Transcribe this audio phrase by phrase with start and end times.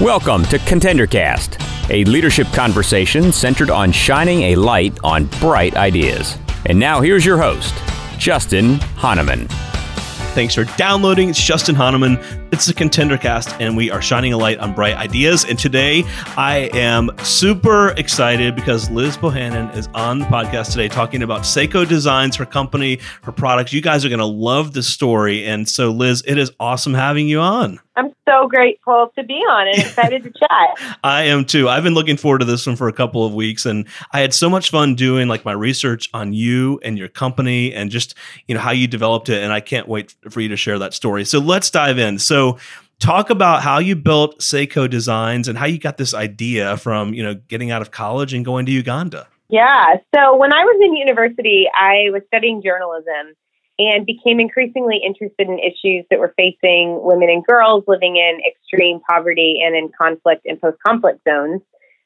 [0.00, 6.38] Welcome to ContenderCast, a leadership conversation centered on shining a light on bright ideas.
[6.66, 7.74] And now here's your host,
[8.16, 9.48] Justin Hahnemann.
[10.36, 11.30] Thanks for downloading.
[11.30, 12.16] It's Justin Hahnemann.
[12.50, 15.44] It's the ContenderCast, and we are shining a light on bright ideas.
[15.44, 16.02] And today
[16.38, 21.86] I am super excited because Liz Bohannon is on the podcast today talking about Sseko
[21.86, 23.74] Designs, her company, her products.
[23.74, 25.46] You guys are going to love the story.
[25.46, 27.80] And so, Liz, it is awesome having you on.
[27.98, 30.98] I'm so grateful to be on and excited to chat.
[31.04, 31.68] I am too.
[31.68, 34.32] I've been looking forward to this one for a couple of weeks and I had
[34.32, 38.14] so much fun doing like my research on you and your company and just,
[38.46, 40.94] you know, how you developed it and I can't wait for you to share that
[40.94, 41.24] story.
[41.24, 42.20] So let's dive in.
[42.20, 42.37] So
[42.98, 47.22] talk about how you built Sseko Designs and how you got this idea from, you
[47.22, 49.26] know, getting out of college and going to Uganda.
[49.48, 49.96] Yeah.
[50.14, 53.34] So when I was in university, I was studying journalism
[53.78, 59.00] and became increasingly interested in issues that were facing women and girls living in extreme
[59.08, 61.62] poverty and in conflict and post conflict zones.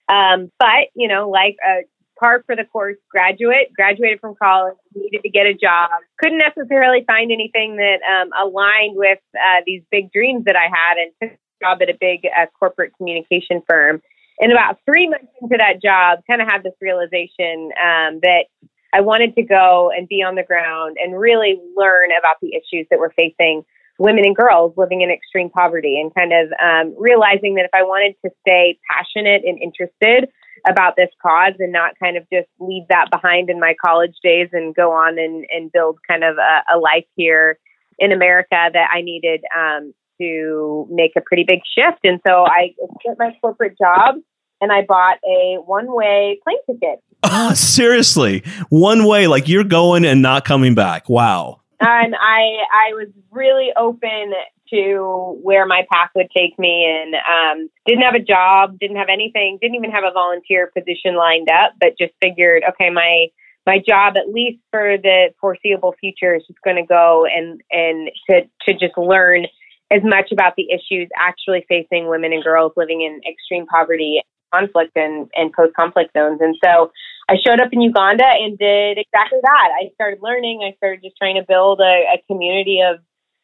[0.08, 1.82] Um, but, you know, like a
[2.22, 7.04] par for the course graduate, graduated from college, needed to get a job, couldn't necessarily
[7.06, 11.38] find anything that um, aligned with uh, these big dreams that I had, and took
[11.38, 14.00] a job at a big uh, corporate communication firm.
[14.38, 18.44] And about three months into that job, kind of had this realization um, that
[18.92, 22.86] I wanted to go and be on the ground and really learn about the issues
[22.90, 23.64] that were facing
[23.98, 27.82] women and girls living in extreme poverty and kind of um, realizing that if I
[27.82, 30.28] wanted to stay passionate and interested
[30.68, 34.48] about this cause and not kind of just leave that behind in my college days
[34.52, 37.58] and go on and, and build kind of a, a life here
[37.98, 41.98] in America that I needed um, to make a pretty big shift.
[42.04, 44.16] And so I quit my corporate job
[44.60, 50.04] and I bought a one way plane ticket Oh, seriously, one way, like you're going
[50.04, 51.08] and not coming back.
[51.08, 51.60] Wow.
[51.80, 54.32] And I, I was really open
[54.72, 59.08] to where my path would take me, and um, didn't have a job, didn't have
[59.12, 63.26] anything, didn't even have a volunteer position lined up, but just figured, okay, my
[63.64, 68.10] my job, at least for the foreseeable future, is just going to go and and
[68.28, 69.46] to to just learn
[69.92, 74.92] as much about the issues actually facing women and girls living in extreme poverty conflict
[74.96, 76.40] and, and post conflict zones.
[76.40, 76.90] And so
[77.28, 79.68] I showed up in Uganda and did exactly that.
[79.72, 80.60] I started learning.
[80.64, 83.00] I started just trying to build a, a community of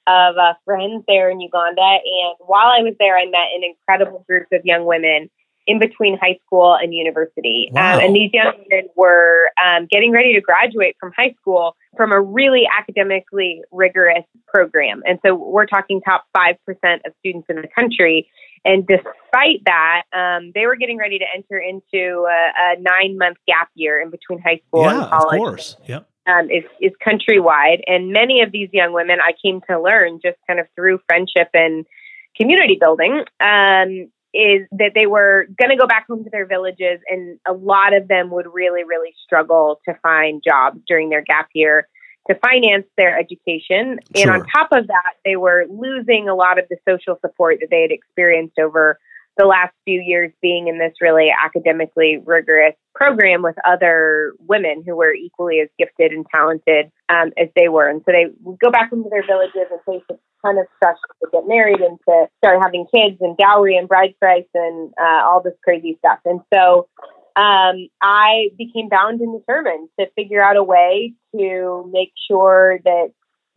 [0.08, 1.82] of uh, friends there in Uganda.
[1.82, 5.28] And while I was there, I met an incredible group of young women
[5.69, 7.70] in between high school and university.
[7.72, 7.96] Wow.
[7.96, 12.10] Um, and these young women were um, getting ready to graduate from high school from
[12.10, 15.02] a really academically rigorous program.
[15.06, 16.56] And so we're talking top 5%
[17.04, 18.30] of students in the country.
[18.64, 23.36] And despite that, um, they were getting ready to enter into a, a nine month
[23.47, 25.38] gap year in between high school yeah, and college.
[25.38, 25.76] Of course.
[25.86, 26.08] Yep.
[26.28, 27.81] Um, is, is countrywide.
[27.87, 31.49] And many of these young women I came to learn just kind of through friendship
[31.55, 31.87] and
[32.37, 37.00] community building um, is that they were going to go back home to their villages.
[37.09, 41.49] And a lot of them would really, really struggle to find jobs during their gap
[41.55, 41.89] year
[42.28, 43.99] to finance their education.
[44.15, 44.22] Sure.
[44.22, 47.69] And on top of that, they were losing a lot of the social support that
[47.71, 48.99] they had experienced over
[49.38, 54.97] the last few years being in this really academically rigorous program with other women who
[54.97, 57.88] were equally as gifted and talented um, as they were.
[57.88, 60.97] And so they would go back into their villages and face a ton of stress
[61.22, 65.22] to get married and to start having kids and dowry and bride price and uh,
[65.25, 66.19] all this crazy stuff.
[66.25, 66.88] And so
[67.37, 73.12] um, I became bound and determined to figure out a way to make sure that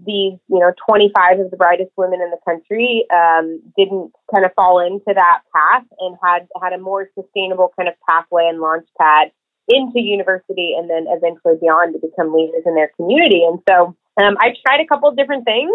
[0.05, 4.51] these, you know, 25 of the brightest women in the country um, didn't kind of
[4.55, 8.87] fall into that path and had had a more sustainable kind of pathway and launch
[8.99, 9.31] pad
[9.67, 13.43] into university and then eventually beyond to become leaders in their community.
[13.43, 15.71] And so um, I tried a couple of different things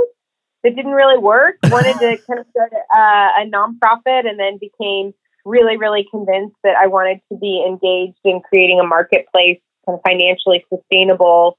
[0.63, 1.57] that didn't really work.
[1.65, 6.75] Wanted to kind of start a, a nonprofit and then became really, really convinced that
[6.77, 11.57] I wanted to be engaged in creating a marketplace, kind of financially sustainable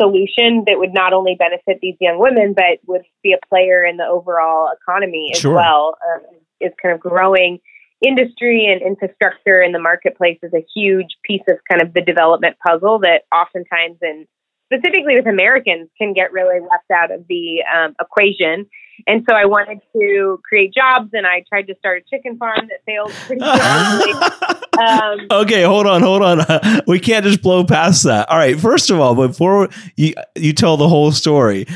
[0.00, 3.96] solution that would not only benefit these young women, but would be a player in
[3.96, 5.54] the overall economy as sure.
[5.54, 5.96] well.
[6.14, 6.22] Um,
[6.60, 7.58] is kind of growing
[8.06, 12.56] industry and infrastructure in the marketplace is a huge piece of kind of the development
[12.66, 14.26] puzzle that oftentimes and
[14.72, 18.66] specifically with Americans can get really left out of the um, equation.
[19.06, 22.68] And so I wanted to create jobs, and I tried to start a chicken farm
[22.68, 23.42] that failed pretty
[24.80, 26.82] um, okay, hold on, hold on.
[26.86, 28.28] we can't just blow past that.
[28.30, 31.66] All right, first of all, before you you tell the whole story,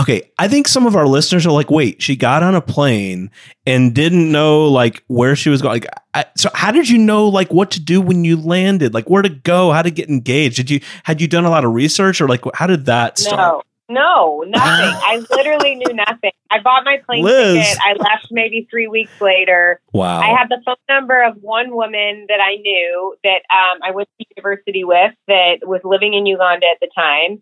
[0.00, 3.30] okay, I think some of our listeners are like, wait, she got on a plane
[3.66, 5.74] and didn't know like where she was going.
[5.74, 8.94] Like, I, so how did you know like what to do when you landed?
[8.94, 9.72] Like where to go?
[9.72, 10.56] How to get engaged?
[10.56, 13.38] Did you had you done a lot of research or like how did that start?
[13.38, 13.62] No.
[13.90, 14.94] No, nothing.
[15.02, 16.30] I literally knew nothing.
[16.50, 17.54] I bought my plane Liz.
[17.64, 17.78] ticket.
[17.84, 19.80] I left maybe three weeks later.
[19.92, 20.20] Wow.
[20.20, 24.08] I had the phone number of one woman that I knew that um, I went
[24.18, 27.32] to university with that was living in Uganda at the time.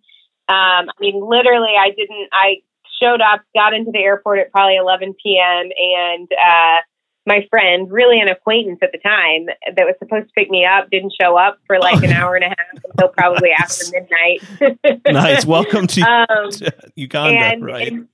[0.50, 2.28] Um, I mean, literally, I didn't.
[2.32, 2.56] I
[3.02, 6.80] showed up, got into the airport at probably 11 p.m., and uh,
[7.26, 9.46] my friend, really an acquaintance at the time,
[9.76, 12.44] that was supposed to pick me up, didn't show up for like an hour and
[12.44, 13.92] a half until probably Nice.
[13.92, 14.06] after
[14.80, 15.00] midnight.
[15.10, 15.44] nice.
[15.46, 16.00] Welcome to,
[16.30, 16.50] um,
[16.96, 17.88] Uganda, and, right?
[17.92, 18.08] and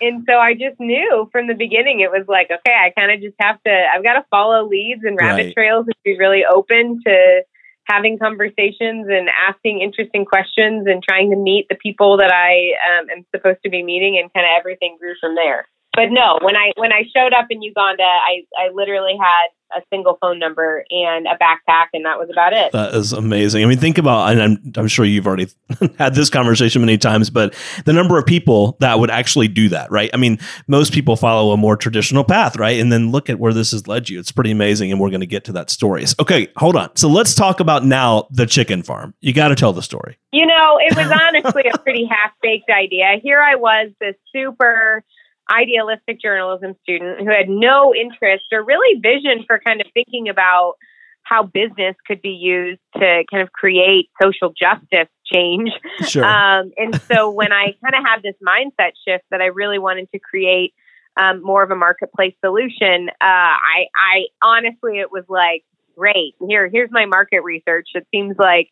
[0.00, 3.20] and so I just knew from the beginning it was like, okay, I kind of
[3.20, 3.70] just have to.
[3.70, 5.54] I've got to follow leads and rabbit Right.
[5.54, 7.42] trails and be really open to
[7.84, 13.08] having conversations and asking interesting questions and trying to meet the people that I um,
[13.10, 15.66] am supposed to be meeting, and kind of everything grew from there.
[15.98, 19.82] But no, when I when I showed up in Uganda, I I literally had a
[19.92, 22.70] single phone number and a backpack, and that was about it.
[22.70, 23.64] That is amazing.
[23.64, 25.48] I mean, think about, and I'm, I'm sure you've already
[25.98, 27.54] had this conversation many times, but
[27.84, 30.08] the number of people that would actually do that, right?
[30.14, 32.80] I mean, most people follow a more traditional path, right?
[32.80, 34.18] And then look at where this has led you.
[34.18, 34.90] It's pretty amazing.
[34.90, 36.04] And we're going to get to that story.
[36.18, 36.96] Okay, hold on.
[36.96, 39.14] So let's talk about now the chicken farm.
[39.20, 40.16] You got to tell the story.
[40.32, 43.16] You know, it was honestly a pretty half baked idea.
[43.22, 45.04] Here I was, this super
[45.50, 50.74] idealistic journalism student who had no interest or really vision for kind of thinking about
[51.22, 55.70] how business could be used to kind of create social justice change.
[56.06, 56.24] Sure.
[56.24, 60.10] Um, and so when I kind of had this mindset shift that I really wanted
[60.12, 60.72] to create
[61.20, 65.64] um, more of a marketplace solution, uh, I, I honestly, it was like,
[65.98, 66.34] great.
[66.48, 67.88] Here, here's my market research.
[67.94, 68.70] It seems like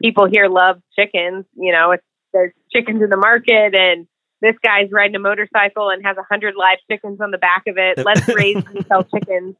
[0.00, 1.44] people here love chickens.
[1.56, 4.06] You know, it's, there's chickens in the market, and
[4.40, 7.76] this guy's riding a motorcycle and has a hundred live chickens on the back of
[7.78, 8.04] it.
[8.04, 9.56] Let's raise and sell chickens.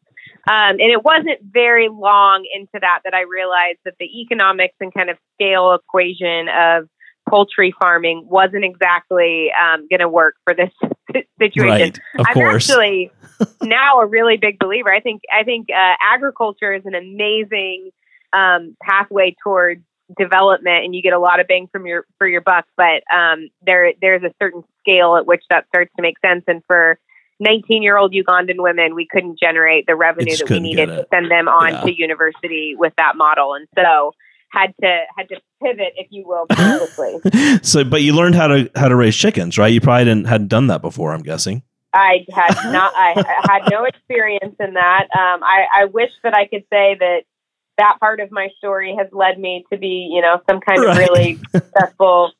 [0.46, 4.92] Um, and it wasn't very long into that that I realized that the economics and
[4.94, 6.88] kind of scale equation of
[7.28, 10.70] poultry farming wasn't exactly um, going to work for this
[11.38, 11.68] situation.
[11.68, 11.98] right.
[12.18, 12.70] Of I'm course.
[12.70, 13.10] actually
[13.62, 14.92] now a really big believer.
[14.92, 17.90] I think I think uh, agriculture is an amazing
[18.32, 19.82] um, pathway towards
[20.16, 22.66] development, and you get a lot of bang from your for your buck.
[22.76, 26.62] But um, there there's a certain scale at which that starts to make sense, and
[26.66, 26.98] for
[27.40, 31.30] 19 year old Ugandan women, we couldn't generate the revenue that we needed to send
[31.30, 31.80] them on Yeah.
[31.82, 34.12] to university with that model, and so
[34.50, 36.46] had to had to pivot, if you will,
[37.62, 39.72] so, but you learned how to how to raise chickens, right?
[39.72, 41.12] You probably didn't hadn't done that before.
[41.12, 41.62] I'm guessing.
[41.92, 42.92] I had not.
[42.96, 43.14] I
[43.46, 45.02] I had no experience in that.
[45.14, 47.20] Um, I, I wish that I could say that
[47.78, 50.96] that part of my story has led me to be, you know, some kind of
[50.96, 52.32] really successful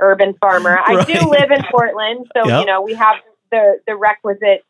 [0.00, 0.76] urban farmer.
[0.78, 1.06] I Right.
[1.06, 2.60] do live in Portland, so Yep.
[2.60, 3.16] you know we have
[3.50, 4.64] the the requisite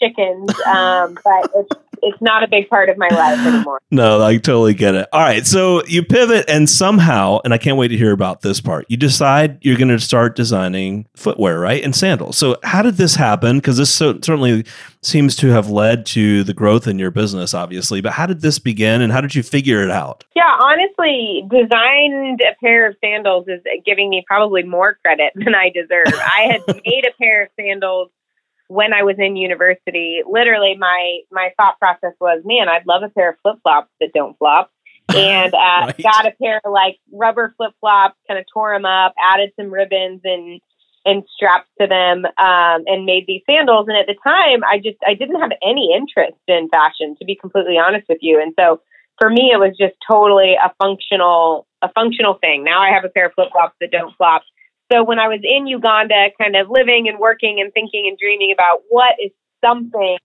[0.00, 1.70] chickens, um, but it's
[2.02, 3.78] it's not a big part of my life anymore.
[3.90, 5.08] No, I totally get it.
[5.14, 5.46] All right.
[5.46, 8.98] So you pivot and somehow, and I can't wait to hear about this part, you
[8.98, 11.82] decide you're going to start designing footwear, right?
[11.82, 12.36] And sandals.
[12.36, 13.56] So how did this happen?
[13.56, 14.66] Because this so, certainly
[15.02, 18.02] seems to have led to the growth in your business, obviously.
[18.02, 20.24] But how did this begin and how did you figure it out?
[20.36, 25.70] Yeah, honestly, designed a pair of sandals is giving me probably more credit than I
[25.70, 26.12] deserve.
[26.14, 28.10] I had made a pair of sandals
[28.68, 30.20] when I was in university.
[30.26, 34.12] Literally, my my thought process was, man, I'd love a pair of flip flops that
[34.14, 34.70] don't flop.
[35.08, 36.02] And uh, Right.
[36.02, 39.72] got a pair of like rubber flip flops, kind of tore them up, added some
[39.72, 40.60] ribbons and
[41.06, 43.88] and straps to them, um, and made these sandals.
[43.88, 47.34] And at the time, I just I didn't have any interest in fashion, to be
[47.34, 48.38] completely honest with you.
[48.38, 48.82] And so
[49.18, 52.62] for me, it was just totally a functional a functional thing.
[52.64, 54.42] Now I have a pair of flip flops that don't flop.
[54.90, 58.52] So when I was in Uganda, kind of living and working and thinking and dreaming
[58.52, 59.30] about what is
[59.64, 60.18] something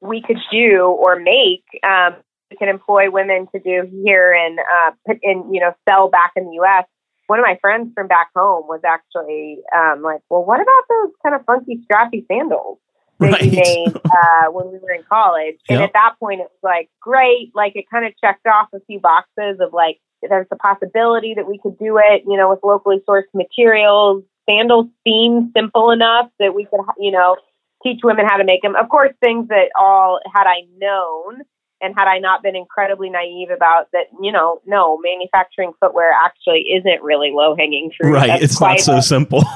[0.00, 2.16] we could do or make, um,
[2.50, 6.32] we can employ women to do here and uh, put in, you know, sell back
[6.36, 6.84] in the U.S.
[7.26, 11.12] One of my friends from back home was actually um, like, "Well, what about those
[11.22, 12.78] kind of funky, strappy sandals?"
[13.20, 13.42] that Right.
[13.42, 15.56] you made uh, when we were in college.
[15.68, 15.88] And Yep.
[15.88, 17.50] at that point, it was like, great.
[17.54, 21.46] Like, it kind of checked off a few boxes of like, there's a possibility that
[21.46, 24.24] we could do it, you know, with locally sourced materials.
[24.48, 27.36] Sandals seemed simple enough that we could, you know,
[27.82, 28.76] teach women how to make them.
[28.76, 31.42] Of course, things that all, had I known,
[31.80, 36.64] and had I not been incredibly naive about that, you know, no, manufacturing footwear actually
[36.78, 38.12] isn't really low hanging fruit.
[38.12, 38.28] Right.
[38.28, 39.42] That's it's not so a- simple.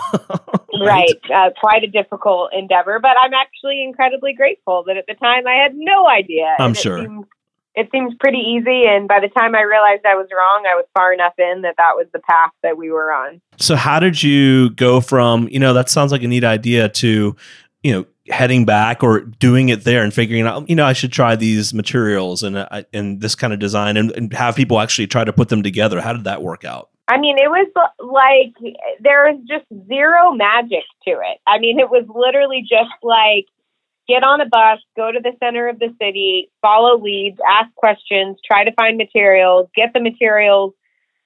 [0.80, 5.46] right uh, quite a difficult endeavor but i'm actually incredibly grateful that at the time
[5.46, 7.06] i had no idea I'm sure.
[7.80, 10.74] It seemed, seems pretty easy and by the time i realized i was wrong i
[10.74, 14.00] was far enough in that that was the path that we were on So how
[14.00, 17.36] did you go from, you know, that sounds like a neat idea to,
[17.82, 21.12] you know, heading back or doing it there and figuring out, you know, I should
[21.12, 25.08] try these materials and uh, and this kind of design and, and have people actually
[25.08, 26.00] try to put them together.
[26.00, 26.88] How did that work out?
[27.08, 27.68] I mean, it was
[27.98, 31.38] like there was just zero magic to it.
[31.46, 33.46] I mean, it was literally just like
[34.10, 38.38] get on a bus, go to the center of the city, follow leads, ask questions,
[38.44, 40.74] try to find materials, get the materials,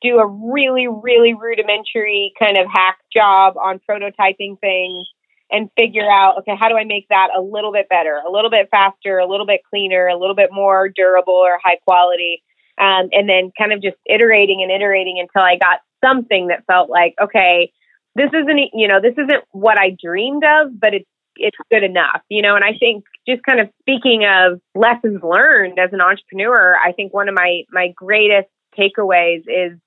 [0.02, 5.08] do a really, really rudimentary kind of hack job on prototyping things
[5.50, 8.50] and figure out, okay, how do I make that a little bit better, a little
[8.50, 12.42] bit faster, a little bit cleaner, a little bit more durable or high quality?
[12.76, 16.90] Um, and then kind of just iterating and iterating until I got something that felt
[16.90, 17.72] like, okay,
[18.14, 22.22] this isn't, you know, this isn't what I dreamed of, but it's, it's good enough,
[22.28, 26.76] you know, and I think just kind of speaking of lessons learned as an entrepreneur,
[26.76, 28.48] I think one of my, my greatest
[28.78, 29.78] takeaways is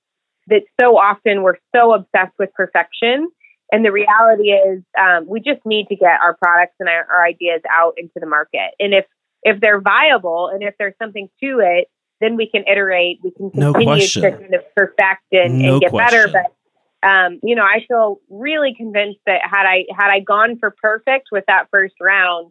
[0.48, 3.28] that so often we're so obsessed with perfection.
[3.70, 7.24] And the reality is, um, we just need to get our products and our, our
[7.26, 8.72] ideas out into the market.
[8.80, 9.04] And if
[9.42, 11.88] if they're viable and if there's something to it,
[12.20, 13.18] then we can iterate.
[13.22, 16.18] We can continue no to kind of perfect and, no and get question.
[16.18, 16.32] better.
[16.32, 16.54] But
[17.02, 21.28] um, you know, I feel really convinced that had I had I gone for perfect
[21.30, 22.50] with that first round,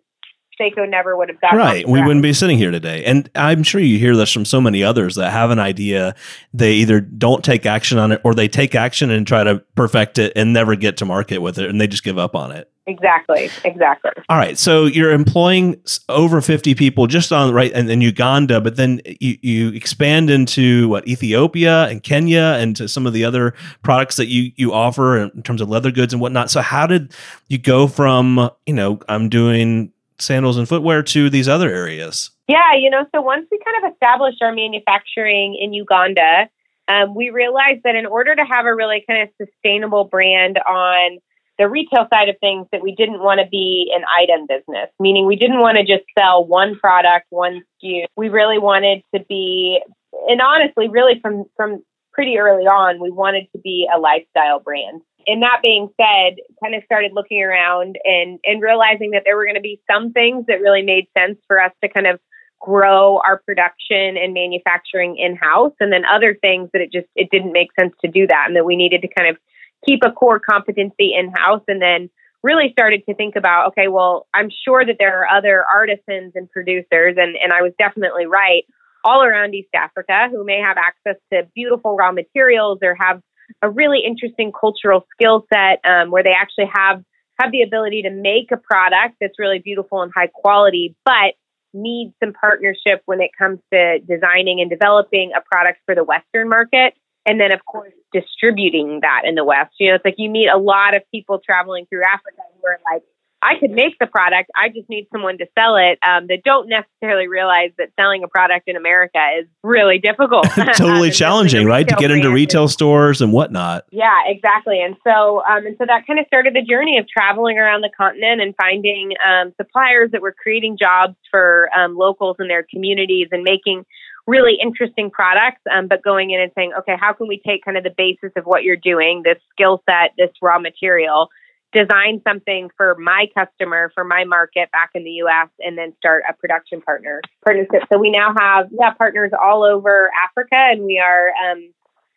[0.60, 1.88] Sseko never would have gotten right.
[1.88, 3.04] We wouldn't be sitting here today.
[3.06, 6.16] And I'm sure you hear this from so many others that have an idea,
[6.54, 10.18] they either don't take action on it or they take action and try to perfect
[10.18, 12.72] it and never get to market with it and they just give up on it.
[12.88, 13.50] Exactly.
[13.66, 14.12] Exactly.
[14.30, 14.58] All right.
[14.58, 19.38] So you're employing over 50 people just on right and in Uganda, but then you,
[19.42, 24.28] you expand into what Ethiopia and Kenya and to some of the other products that
[24.28, 26.50] you you offer in terms of leather goods and whatnot.
[26.50, 27.14] So how did
[27.50, 32.32] you go from, you know, I'm doing sandals and footwear to these other areas?
[32.48, 36.50] Yeah, you know, so once we kind of established our manufacturing in Uganda,
[36.88, 41.20] um, we realized that in order to have a really kind of sustainable brand on
[41.60, 45.26] the retail side of things, that we didn't want to be an item business, meaning
[45.26, 48.06] we didn't want to just sell one product, one SKU.
[48.16, 49.82] We really wanted to be,
[50.30, 51.84] and honestly, really from from
[52.14, 56.74] pretty early on, we wanted to be a lifestyle brand and that being said, kind
[56.74, 60.46] of started looking around and and realizing that there were going to be some things
[60.48, 62.20] that really made sense for us to kind of
[62.60, 67.30] grow our production and manufacturing in house, and then other things that it just it
[67.30, 69.38] didn't make sense to do that, and that we needed to kind of
[69.86, 72.10] keep a core competency in house, and then
[72.42, 76.50] really started to think about okay, well, I'm sure that there are other artisans and
[76.50, 78.64] producers, and and I was definitely right
[79.04, 83.22] all around East Africa who may have access to beautiful raw materials or have
[83.62, 87.04] a really interesting cultural skill set um, where they actually have
[87.39, 91.36] have the ability to make a product that's really beautiful and high quality, but
[91.74, 96.50] need some partnership when it comes to designing and developing a product for the Western
[96.50, 96.94] market.
[97.27, 99.75] And then, of course, distributing that in the West.
[99.80, 102.80] You know, it's like you meet a lot of people traveling through Africa who are
[102.92, 103.04] like,
[103.41, 104.50] I could make the product.
[104.56, 106.00] I just need someone to sell it.
[106.01, 110.48] Um, that don't necessarily realize that selling a product in America is really difficult.
[110.75, 111.88] totally challenging, right?
[111.88, 113.86] To get into retail stores and whatnot.
[113.91, 114.82] Yeah, exactly.
[114.82, 117.91] And so, um, and so that kind of started the journey of traveling around the
[117.96, 123.27] continent and finding um, suppliers that were creating jobs for um, locals in their communities
[123.32, 123.86] and making
[124.25, 127.77] really interesting products, um, but going in and saying, okay, how can we take kind
[127.77, 131.29] of the basis of what you're doing, this skill set, this raw material,
[131.78, 136.24] design something for my customer, for my market back in the US, and then start
[136.30, 137.84] a production partner partnership.
[137.92, 141.72] So we now have yeah partners all over Africa, and we are um,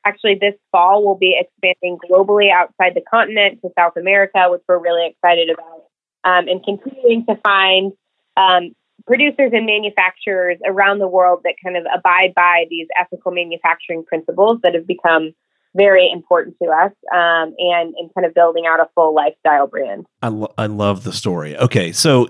[0.07, 4.79] actually this fall we'll be expanding globally outside the continent to South America, which we're
[4.79, 5.85] really excited about,
[6.25, 7.93] um, and continuing to find.
[8.37, 8.75] Um,
[9.07, 14.59] producers and manufacturers around the world that kind of abide by these ethical manufacturing principles
[14.63, 15.33] that have become
[15.77, 20.05] very important to us um, and, and kind of building out a full lifestyle brand.
[20.21, 21.57] I, lo- I love the story.
[21.57, 21.93] Okay.
[21.93, 22.29] So,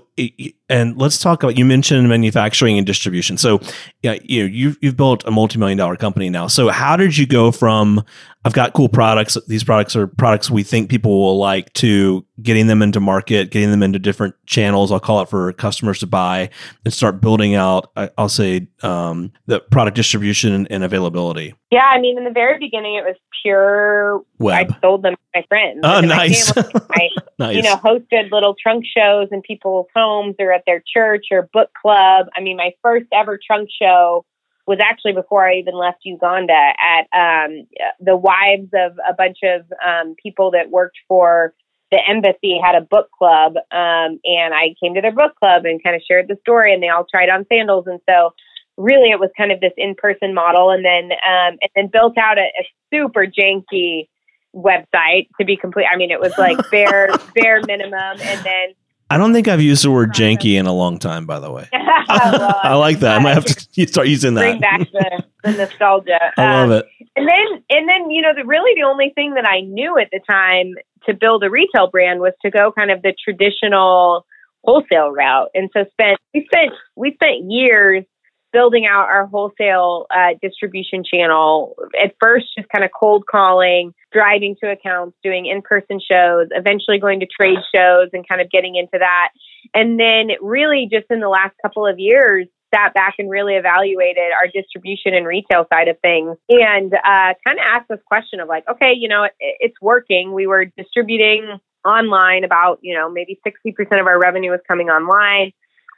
[0.69, 3.37] and let's talk about, you mentioned manufacturing and distribution.
[3.37, 3.59] So,
[4.03, 6.47] yeah, you know, you've, you've built a multi-million dollar company now.
[6.47, 8.05] So how did you go from,
[8.43, 9.37] I've got cool products.
[9.47, 13.69] These products are products we think people will like to getting them into market, getting
[13.69, 14.91] them into different channels.
[14.91, 16.49] I'll call it for customers to buy
[16.83, 21.53] and start building out, I'll say, um, the product distribution and, availability.
[21.69, 21.85] Yeah.
[21.85, 24.71] I mean, in the very beginning, it was pure web.
[24.71, 25.81] I sold them to my friends.
[25.83, 26.51] Oh, nice.
[26.57, 27.55] I, nice.
[27.55, 31.69] You know, hosted little trunk shows in people's homes or at their church or book
[31.79, 32.25] club.
[32.35, 34.25] I mean, my first ever trunk show
[34.67, 37.67] was actually before I even left Uganda at um,
[37.99, 41.53] the wives of a bunch of um, people that worked for
[41.91, 43.55] the embassy had a book club.
[43.71, 46.81] Um, and I came to their book club and kind of shared the story and
[46.81, 47.85] they all tried on sandals.
[47.87, 48.33] And so
[48.77, 52.37] really it was kind of this in-person model and then, um, and then built out
[52.37, 54.07] a, a super janky
[54.55, 55.85] website to be complete.
[55.91, 58.17] I mean, it was like bare, bare minimum.
[58.21, 58.73] And then
[59.11, 61.67] I don't think I've used the word janky in a long time, by the way.
[62.09, 63.17] well, I like that.
[63.17, 64.41] I might have to start using that.
[64.41, 66.19] Bring back the, the nostalgia.
[66.37, 66.85] I love um, it.
[67.15, 70.09] and then and then you know the really the only thing that I knew at
[70.11, 70.75] the time
[71.07, 74.25] to build a retail brand was to go kind of the traditional
[74.63, 75.49] wholesale route.
[75.53, 78.05] And so spent we spent we spent years
[78.53, 81.75] building out our wholesale uh, distribution channel.
[82.01, 86.99] At first, just kind of cold calling, driving to accounts, doing in person shows, eventually
[86.99, 89.29] going to trade shows and kind of getting into that.
[89.73, 94.31] And then, really, just in the last couple of years, sat back and really evaluated
[94.31, 98.47] our distribution and retail side of things and uh, kind of asked this question of
[98.47, 100.33] like, okay, you know, it, it's working.
[100.33, 105.51] We were distributing online about, you know, maybe 60% of our revenue was coming online.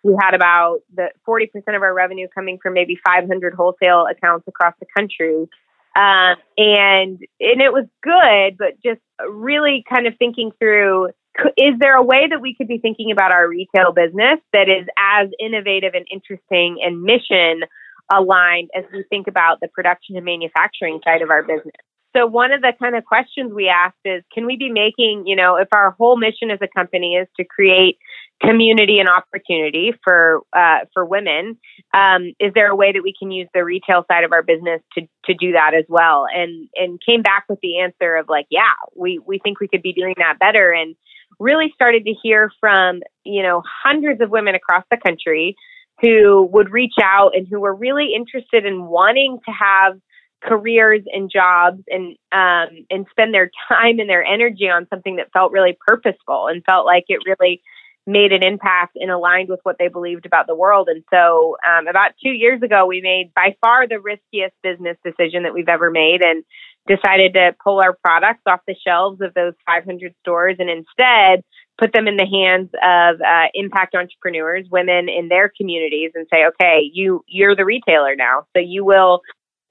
[0.03, 4.74] We had about the 40% of our revenue coming from maybe 500 wholesale accounts across
[4.79, 5.48] the country.
[5.95, 11.10] Uh, and and it was good, but just really kind of thinking through
[11.57, 14.88] is there a way that we could be thinking about our retail business that is
[14.98, 17.62] as innovative and interesting and mission
[18.12, 21.74] aligned as we think about the production and manufacturing side of our business?
[22.15, 25.36] So one of the kind of questions we asked is can we be making, you
[25.36, 27.98] know, if our whole mission as a company is to create
[28.43, 31.57] community and opportunity for uh, for women,
[31.93, 34.81] um, is there a way that we can use the retail side of our business
[34.97, 36.25] to to do that as well?
[36.33, 39.81] And and came back with the answer of like, yeah, we we think we could
[39.81, 40.95] be doing that better and
[41.39, 45.55] really started to hear from, you know, hundreds of women across the country
[46.01, 50.00] who would reach out and who were really interested in wanting to have
[50.43, 55.31] careers and jobs and um, and spend their time and their energy on something that
[55.31, 57.62] felt really purposeful and felt like it really
[58.05, 60.89] made an impact and aligned with what they believed about the world.
[60.89, 65.43] And so, um, about two years ago, we made by far the riskiest business decision
[65.43, 66.43] that we've ever made, and
[66.88, 71.43] decided to pull our products off the shelves of those 500 stores and instead
[71.79, 76.45] put them in the hands of uh, impact entrepreneurs, women in their communities, and say,
[76.48, 79.22] okay, you you're the retailer now, so you will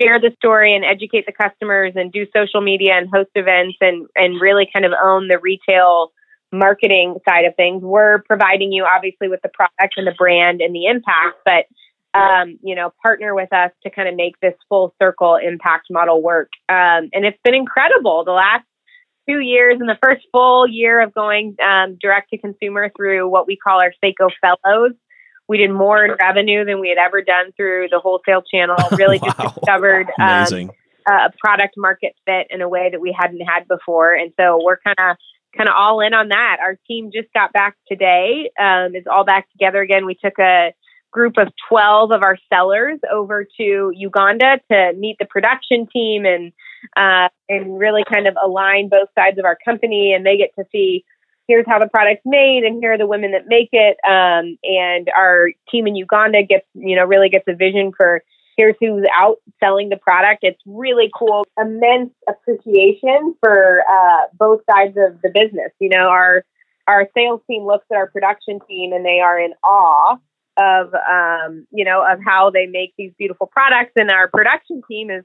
[0.01, 4.07] share the story and educate the customers and do social media and host events and
[4.17, 6.13] and really kind of own the retail
[6.53, 7.83] marketing side of things.
[7.83, 11.65] We're providing you obviously with the product and the brand and the impact, but
[12.15, 16.23] um, you know, partner with us to kind of make this full circle impact model
[16.23, 16.51] work.
[16.69, 18.25] Um, and it's been incredible.
[18.25, 18.65] The last
[19.29, 23.47] two years and the first full year of going um, direct to consumer through what
[23.47, 24.93] we call our Sseko Fellows.
[25.49, 28.77] We did more in revenue than we had ever done through the wholesale channel.
[28.93, 29.33] Really wow.
[29.41, 30.71] just discovered um,
[31.09, 34.15] a product market fit in a way that we hadn't had before.
[34.15, 35.17] And so we're kind of
[35.57, 36.59] kind of all in on that.
[36.61, 38.51] Our team just got back today.
[38.59, 40.07] Um, is all back together again.
[40.07, 40.73] We took a
[41.13, 46.53] group of 12 of our sellers over to Uganda to meet the production team and
[46.97, 50.65] uh, and really kind of align both sides of our company and they get to
[50.73, 51.05] see
[51.47, 55.11] here's how the product's made and here are the women that make it um, and
[55.17, 58.23] our team in Uganda gets you know really gets a vision for
[58.57, 60.41] here's who's out selling the product.
[60.43, 61.47] It's really cool.
[61.59, 65.73] Immense appreciation for uh, both sides of the business.
[65.81, 66.45] You know our
[66.87, 70.17] our sales team looks at our production team and they are in awe
[70.59, 73.93] of um, you know of how they make these beautiful products.
[73.97, 75.25] And our production team is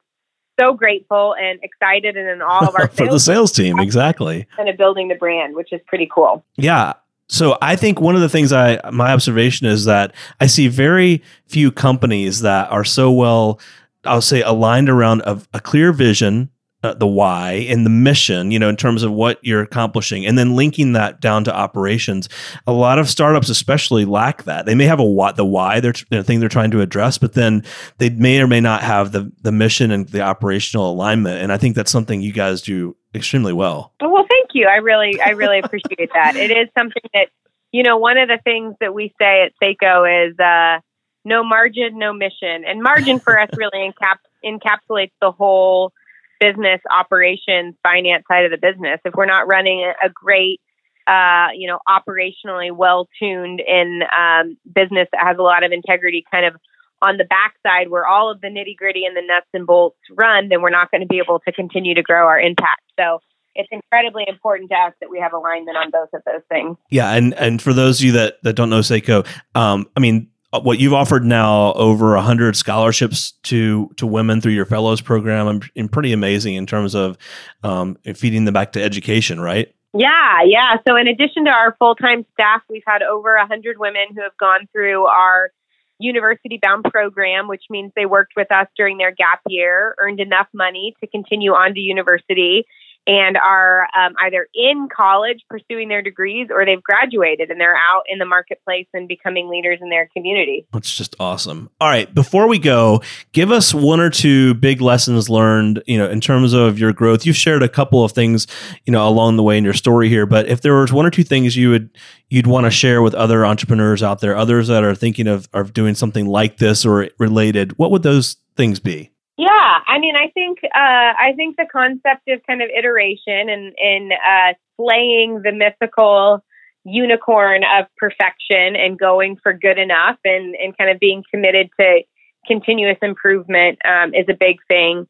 [0.59, 4.47] so grateful and excited and in all of our for the sales team exactly.
[4.57, 6.43] Of building the brand which is pretty cool.
[6.55, 6.93] Yeah
[7.27, 11.21] so I think one of the things I my observation is that I see very
[11.45, 13.59] few companies that are so well
[14.05, 16.49] I'll say aligned around a, a clear vision
[16.83, 20.37] uh, the why and the mission, you know, in terms of what you're accomplishing, and
[20.37, 22.29] then linking that down to operations.
[22.67, 24.65] A lot of startups, especially, lack that.
[24.65, 27.33] They may have a what the why they're the thing they're trying to address, but
[27.33, 27.63] then
[27.97, 31.41] they may or may not have the the mission and the operational alignment.
[31.41, 33.93] And I think that's something you guys do extremely well.
[33.99, 34.67] Well, thank you.
[34.67, 36.35] I really, I really appreciate that.
[36.35, 37.27] It is something that
[37.71, 37.97] you know.
[37.97, 40.39] One of the things that we say at Sseko is.
[40.39, 40.81] Uh,
[41.27, 42.63] no margin, no mission.
[42.65, 45.91] And margin for us really encap- encapsulates the whole
[46.39, 48.99] business operations, finance side of the business.
[49.03, 50.61] If we're not running a great,
[51.05, 56.23] uh, you know, operationally well tuned in um, business that has a lot of integrity,
[56.31, 56.55] kind of
[57.01, 60.47] on the backside where all of the nitty gritty and the nuts and bolts run,
[60.49, 62.81] then we're not going to be able to continue to grow our impact.
[62.97, 63.19] So
[63.57, 66.77] it's incredibly important to us that we have alignment on both of those things.
[66.89, 70.29] Yeah, and and for those of you that that don't know Sseko, um, I mean
[70.53, 75.61] uh, what you've offered now over 100 scholarships to to women through your fellows program
[75.75, 77.17] and pretty amazing in terms of
[77.63, 79.73] um, feeding them back to education right?
[79.93, 80.77] Yeah yeah.
[80.87, 84.67] So in addition to our full-time staff we've had over 100 women who have gone
[84.71, 85.51] through our
[85.99, 90.47] university bound program which means they worked with us during their gap year earned enough
[90.53, 92.65] money to continue on to university
[93.07, 98.03] and are um, either in college pursuing their degrees or they've graduated and they're out
[98.09, 100.67] in the marketplace and becoming leaders in their community.
[100.73, 101.69] That's just awesome.
[101.79, 106.09] All right, before we go, give us one or two big lessons learned, you know,
[106.09, 107.25] in terms of your growth.
[107.25, 108.45] You've shared a couple of things,
[108.85, 111.09] you know, along the way in your story here, but if there was one or
[111.09, 111.89] two things you would
[112.29, 115.71] you'd want to share with other entrepreneurs out there, others that are thinking of of
[115.71, 119.11] doing something like this or related, what would those things be?
[119.37, 119.47] Yeah,
[119.85, 124.09] I mean, I think uh, I think the concept of kind of iteration and in
[124.11, 126.43] uh, slaying the mythical
[126.83, 132.01] unicorn of perfection and going for good enough and and kind of being committed to
[132.47, 135.05] continuous improvement um, is a big thing.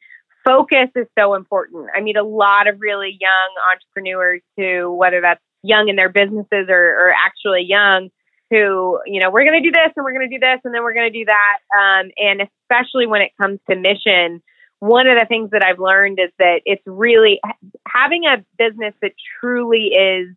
[0.45, 1.87] Focus is so important.
[1.95, 6.67] I meet a lot of really young entrepreneurs who, whether that's young in their businesses
[6.69, 8.09] or, or actually young,
[8.49, 10.73] who, you know, we're going to do this and we're going to do this and
[10.73, 11.57] then we're going to do that.
[11.77, 14.41] Um, and especially when it comes to mission,
[14.79, 17.39] one of the things that I've learned is that it's really
[17.87, 20.35] having a business that truly is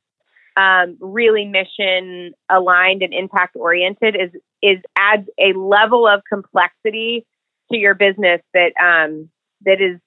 [0.57, 4.31] um, really mission aligned and impact oriented is
[4.63, 7.27] is adds a level of complexity
[7.71, 9.29] to your business that um,
[9.65, 10.01] that is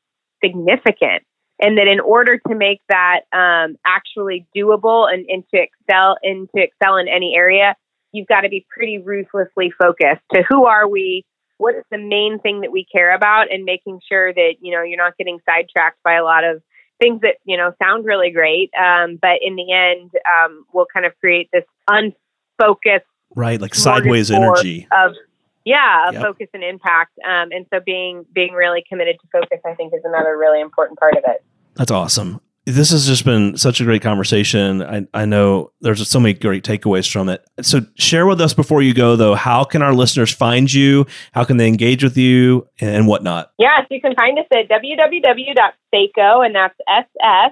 [0.43, 1.23] significant.
[1.59, 6.49] And that in order to make that um, actually doable and, and to excel and
[6.55, 7.75] to excel in any area
[8.13, 10.21] you've got to be pretty ruthlessly focused.
[10.33, 11.25] To who are we,
[11.57, 14.83] what is the main thing that we care about, and making sure that you know
[14.83, 16.61] you're not getting sidetracked by a lot of
[17.01, 20.11] things that you know sound really great, um, but in the end
[20.43, 25.13] um, will kind of create this unfocused, right, like sideways energy of
[25.65, 26.23] yeah, of yep.
[26.23, 27.17] focus and impact.
[27.19, 30.99] Um, and so being being really committed to focus, I think, is another really important
[30.99, 31.43] part of it.
[31.75, 34.81] That's awesome this has just been such a great conversation.
[34.81, 37.45] I, I know there's so many great takeaways from it.
[37.61, 41.05] So share with us before you go though, how can our listeners find you?
[41.33, 43.51] How can they engage with you and whatnot?
[43.59, 47.51] Yes, you can find us at www.sseko and that's S-S-E-K-O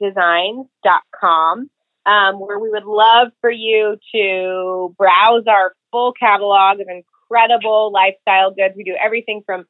[0.00, 1.70] designs.com.
[2.06, 8.50] Um, where we would love for you to browse our full catalog of incredible lifestyle
[8.50, 8.74] goods.
[8.76, 9.64] We do everything from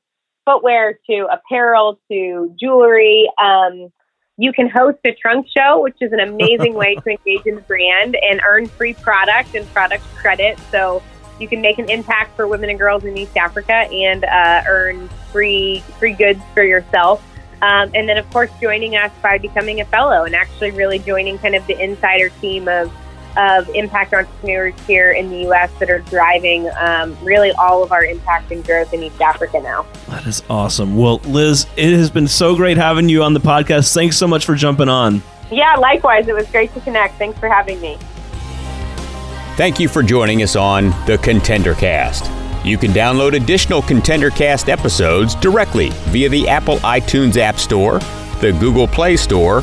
[0.44, 3.30] footwear to apparel to jewelry.
[3.42, 3.92] Um,
[4.36, 7.62] you can host a trunk show, which is an amazing way to engage in the
[7.62, 10.58] brand and earn free product and product credit.
[10.70, 11.02] So
[11.38, 15.08] you can make an impact for women and girls in East Africa and uh, earn
[15.30, 17.24] free free goods for yourself.
[17.62, 21.38] Um, and then, of course, joining us by becoming a fellow and actually really joining
[21.38, 22.92] kind of the insider team of
[23.36, 25.70] of impact entrepreneurs here in the U.S.
[25.78, 29.86] that are driving um, really all of our impact and growth in East Africa now.
[30.08, 30.96] That is awesome.
[30.96, 33.92] Well, Liz, it has been so great having you on the podcast.
[33.92, 35.22] Thanks so much for jumping on.
[35.50, 36.28] Yeah, likewise.
[36.28, 37.18] It was great to connect.
[37.18, 37.98] Thanks for having me.
[39.56, 42.24] Thank you for joining us on the Contender Cast.
[42.66, 47.98] You can download additional Contender Cast episodes directly via the Apple iTunes App Store,
[48.40, 49.62] the Google Play Store,